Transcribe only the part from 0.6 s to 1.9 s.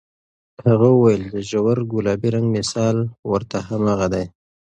هغه وویل، د ژور